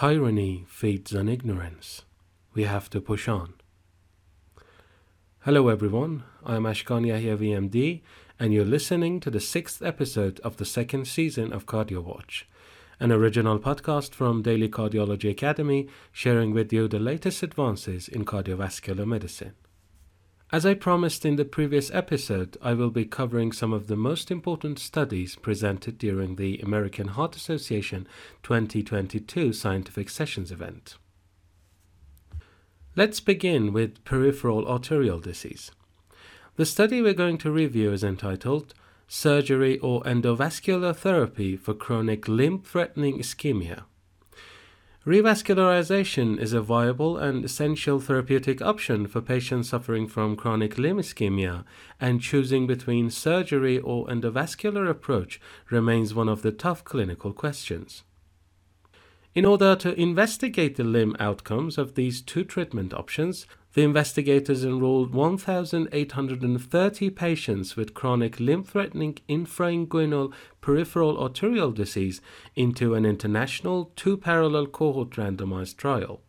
[0.00, 2.06] Tyranny feeds on ignorance.
[2.54, 3.52] We have to push on.
[5.40, 6.22] Hello, everyone.
[6.42, 8.00] I'm Ashkan Yahya VMD,
[8.38, 12.44] and you're listening to the sixth episode of the second season of CardioWatch,
[12.98, 19.06] an original podcast from Daily Cardiology Academy, sharing with you the latest advances in cardiovascular
[19.06, 19.52] medicine.
[20.52, 24.32] As I promised in the previous episode, I will be covering some of the most
[24.32, 28.08] important studies presented during the American Heart Association
[28.42, 30.96] 2022 Scientific Sessions event.
[32.96, 35.70] Let's begin with peripheral arterial disease.
[36.56, 38.74] The study we're going to review is entitled
[39.06, 43.84] Surgery or Endovascular Therapy for Chronic Limb Threatening Ischemia
[45.06, 51.64] Revascularization is a viable and essential therapeutic option for patients suffering from chronic limb ischemia,
[51.98, 55.40] and choosing between surgery or endovascular approach
[55.70, 58.02] remains one of the tough clinical questions.
[59.34, 65.14] In order to investigate the limb outcomes of these two treatment options, the investigators enrolled
[65.14, 72.20] 1,830 patients with chronic limb threatening infrainguinal peripheral arterial disease
[72.56, 76.20] into an international two parallel cohort randomized trial.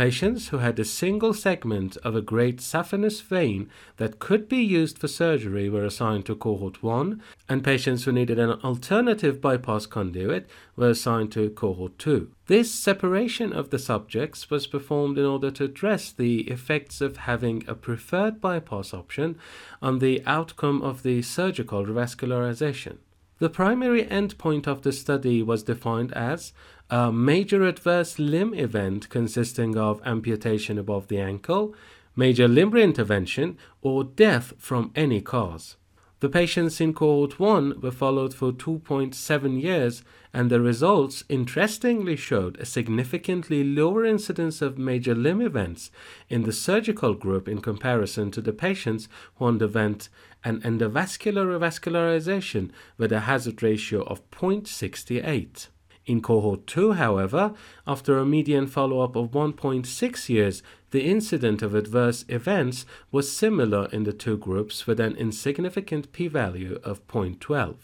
[0.00, 4.96] Patients who had a single segment of a great saphenous vein that could be used
[4.96, 7.20] for surgery were assigned to cohort 1,
[7.50, 12.30] and patients who needed an alternative bypass conduit were assigned to cohort 2.
[12.46, 17.62] This separation of the subjects was performed in order to address the effects of having
[17.68, 19.36] a preferred bypass option
[19.82, 22.96] on the outcome of the surgical revascularization.
[23.38, 26.52] The primary endpoint of the study was defined as
[26.90, 31.72] a major adverse limb event consisting of amputation above the ankle,
[32.16, 35.76] major limb reintervention, or death from any cause.
[36.18, 40.02] The patients in cohort 1 were followed for 2.7 years,
[40.34, 45.92] and the results interestingly showed a significantly lower incidence of major limb events
[46.28, 50.08] in the surgical group in comparison to the patients who underwent
[50.42, 55.68] an endovascular revascularization with a hazard ratio of 0.68.
[56.10, 57.54] In cohort 2, however,
[57.86, 60.60] after a median follow up of 1.6 years,
[60.90, 66.26] the incidence of adverse events was similar in the two groups with an insignificant p
[66.26, 67.76] value of 0.12.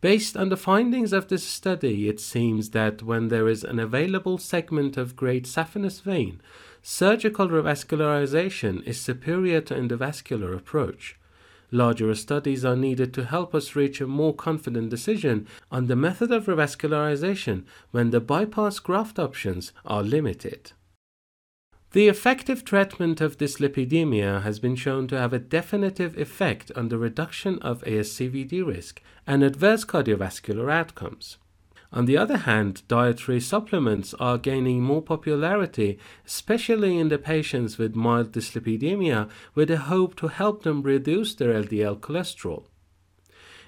[0.00, 4.38] Based on the findings of this study, it seems that when there is an available
[4.38, 6.40] segment of great saphenous vein,
[6.82, 11.18] surgical revascularization is superior to endovascular approach.
[11.74, 16.30] Larger studies are needed to help us reach a more confident decision on the method
[16.30, 20.72] of revascularization when the bypass graft options are limited.
[21.92, 26.98] The effective treatment of dyslipidemia has been shown to have a definitive effect on the
[26.98, 31.38] reduction of ASCVD risk and adverse cardiovascular outcomes.
[31.94, 37.94] On the other hand, dietary supplements are gaining more popularity, especially in the patients with
[37.94, 42.64] mild dyslipidemia, with a hope to help them reduce their LDL cholesterol.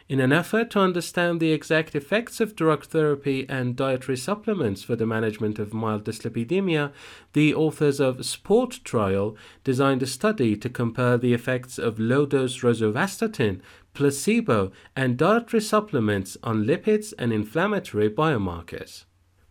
[0.06, 4.96] In an effort to understand the exact effects of drug therapy and dietary supplements for
[4.96, 6.92] the management of mild dyslipidemia,
[7.32, 9.34] the authors of SPORT trial
[9.64, 13.62] designed a study to compare the effects of low dose rosuvastatin
[13.94, 19.04] placebo, and dietary supplements on lipids and inflammatory biomarkers.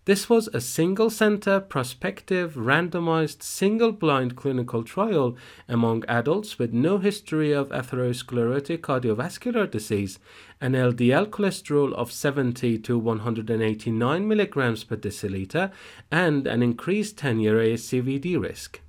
[0.06, 5.38] This was a single center, prospective, randomized, single blind clinical trial
[5.70, 10.20] among adults with no history of atherosclerotic cardiovascular disease,
[10.60, 15.72] an LDL cholesterol of 70 to 189 milligrams per deciliter,
[16.12, 18.82] and an increased 10 year ASCVD risk.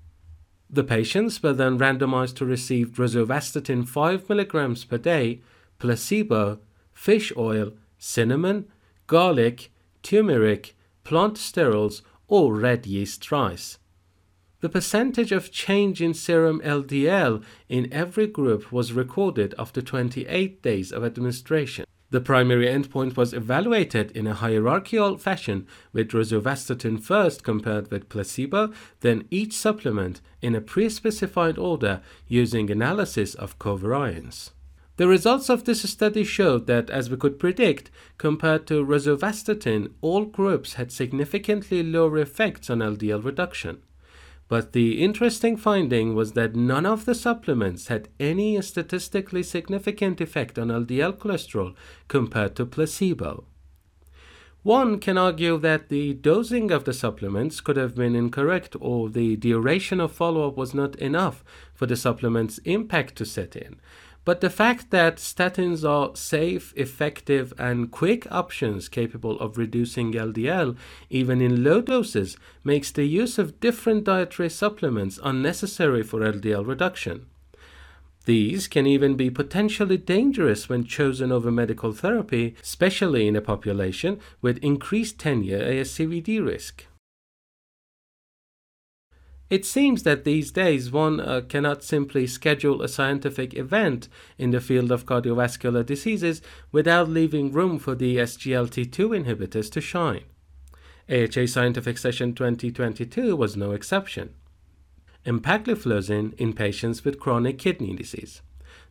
[0.69, 5.43] The patients were then randomized to receive rosuvastatin 5 milligrams per day,
[5.79, 6.59] placebo,
[6.93, 8.67] fish oil, cinnamon,
[9.07, 9.71] garlic,
[10.03, 10.74] turmeric,
[11.05, 13.79] plant sterols, or red yeast rice.
[14.61, 20.91] The percentage of change in serum LDL in every group was recorded after 28 days
[20.91, 21.85] of administration.
[22.11, 28.73] The primary endpoint was evaluated in a hierarchical fashion with rosuvastatin first compared with placebo,
[29.01, 34.53] then each supplement in a pre-specified order using analysis of covariance.
[34.97, 40.25] The results of this study showed that, as we could predict, compared to rosuvastatin, all
[40.25, 43.83] groups had significantly lower effects on LDL reduction.
[44.47, 50.59] But the interesting finding was that none of the supplements had any statistically significant effect
[50.59, 51.75] on LDL cholesterol
[52.07, 53.45] compared to placebo.
[54.63, 59.37] One can argue that the dosing of the supplements could have been incorrect or the
[59.37, 61.45] duration of follow up was not enough
[61.75, 63.77] for the supplement's impact to set in.
[64.25, 70.77] But the fact that statins are safe, effective, and quick options capable of reducing LDL,
[71.11, 77.27] even in low doses, makes the use of different dietary supplements unnecessary for LDL reduction.
[78.25, 84.19] These can even be potentially dangerous when chosen over medical therapy, especially in a population
[84.41, 86.87] with increased 10 year ASCVD risk.
[89.51, 94.09] It seems that these days one uh, cannot simply schedule a scientific event
[94.39, 96.41] in the field of cardiovascular diseases
[96.73, 100.25] without leaving room for the SGLT2 inhibitors to shine.
[101.11, 104.35] AHA Scientific Session 2022 was no exception
[105.27, 108.43] empagliflozin in patients with chronic kidney disease.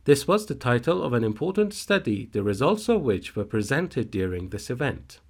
[0.04, 4.48] This was the title of an important study, the results of which were presented during
[4.48, 5.20] this event.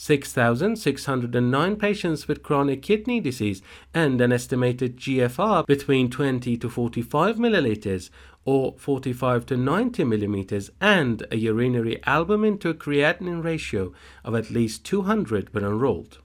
[0.00, 3.62] 6,609 patients with chronic kidney disease
[3.92, 8.08] and an estimated GFR between 20 to 45 milliliters
[8.44, 13.92] or 45 to 90 millimeters and a urinary albumin to creatinine ratio
[14.24, 16.18] of at least 200 were enrolled.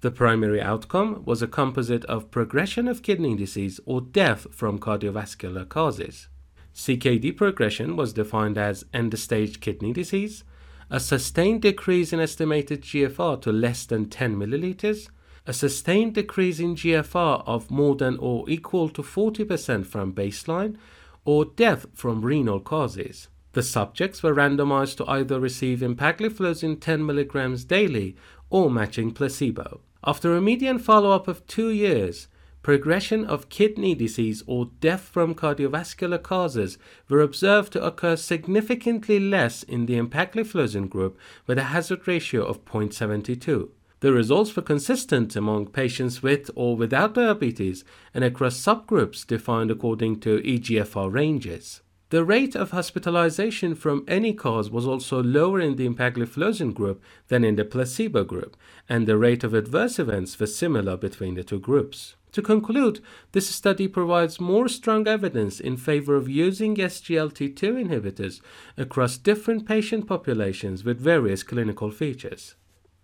[0.00, 5.68] The primary outcome was a composite of progression of kidney disease or death from cardiovascular
[5.68, 6.28] causes.
[6.74, 10.44] CKD progression was defined as end stage kidney disease,
[10.90, 15.08] a sustained decrease in estimated GFR to less than 10 milliliters,
[15.46, 20.76] a sustained decrease in GFR of more than or equal to 40% from baseline,
[21.24, 23.28] or death from renal causes.
[23.52, 28.16] The subjects were randomized to either receive empagliflozin 10 mg daily
[28.50, 29.80] or matching placebo.
[30.04, 32.28] After a median follow up of two years,
[32.66, 36.78] progression of kidney disease or death from cardiovascular causes
[37.08, 41.16] were observed to occur significantly less in the empagliflozin group
[41.46, 43.68] with a hazard ratio of 0.72.
[44.00, 50.18] The results were consistent among patients with or without diabetes and across subgroups defined according
[50.22, 51.82] to EGFR ranges.
[52.10, 57.42] The rate of hospitalization from any cause was also lower in the empagliflozin group than
[57.42, 58.56] in the placebo group,
[58.88, 62.14] and the rate of adverse events was similar between the two groups.
[62.30, 63.00] To conclude,
[63.32, 68.40] this study provides more strong evidence in favor of using SGLT2 inhibitors
[68.76, 72.54] across different patient populations with various clinical features.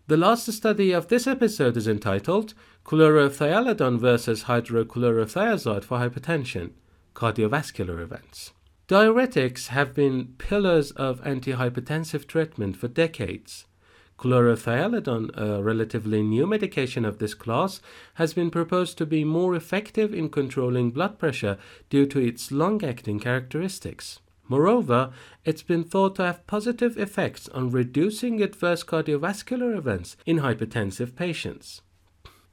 [0.07, 2.55] The last study of this episode is entitled
[2.85, 6.71] Chlorthalidone versus hydrochlorothiazide for hypertension,
[7.17, 8.53] cardiovascular events.
[8.93, 13.65] Diuretics have been pillars of antihypertensive treatment for decades.
[14.19, 17.81] Chlorthalidone, a relatively new medication of this class,
[18.17, 21.57] has been proposed to be more effective in controlling blood pressure
[21.89, 24.21] due to its long acting characteristics.
[24.47, 25.11] Moreover,
[25.43, 31.81] it's been thought to have positive effects on reducing adverse cardiovascular events in hypertensive patients.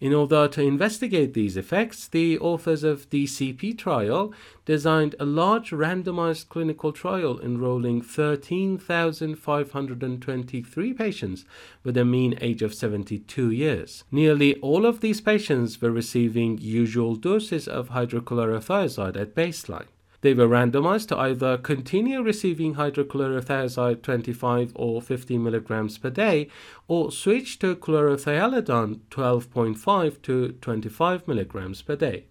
[0.01, 5.71] In order to investigate these effects, the authors of the CP trial designed a large
[5.71, 11.43] randomized clinical trial enrolling 13,523 patients
[11.83, 14.05] with a mean age of 72 years.
[14.09, 19.87] Nearly all of these patients were receiving usual doses of hydrochlorothiazide at baseline.
[20.21, 26.49] They were randomized to either continue receiving hydrochlorothiazide 25 or 50 milligrams per day
[26.87, 32.25] or switch to chlorthalidone 12.5 to 25 milligrams per day.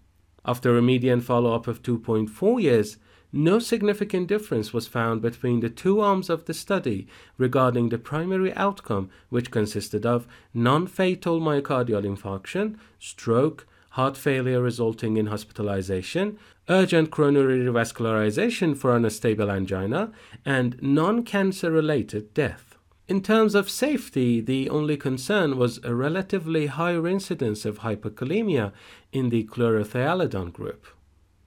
[0.45, 2.97] After a median follow up of 2.4 years,
[3.31, 8.53] no significant difference was found between the two arms of the study regarding the primary
[8.53, 17.11] outcome, which consisted of non fatal myocardial infarction, stroke, heart failure resulting in hospitalization, urgent
[17.11, 20.11] coronary revascularization for unstable angina,
[20.45, 22.77] and non cancer related death.
[23.07, 28.71] In terms of safety, the only concern was a relatively higher incidence of hyperkalemia
[29.11, 30.85] in the chlorthalidone group.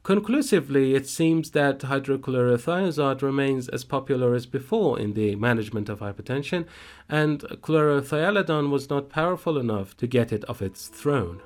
[0.02, 6.66] Conclusively, it seems that hydrochlorothiazide remains as popular as before in the management of hypertension,
[7.08, 11.40] and chlorthalidone was not powerful enough to get it off its throne.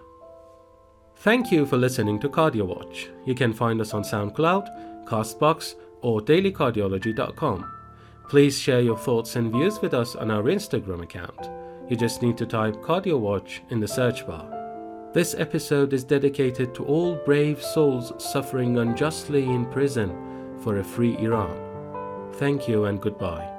[1.21, 3.09] Thank you for listening to CardioWatch.
[3.25, 7.73] You can find us on SoundCloud, Castbox, or dailycardiology.com.
[8.29, 11.51] Please share your thoughts and views with us on our Instagram account.
[11.89, 14.53] You just need to type CardioWatch in the search bar.
[15.15, 21.17] This episode is dedicated to all brave souls suffering unjustly in prison for a free
[21.19, 22.33] Iran.
[22.35, 23.56] Thank you and goodbye.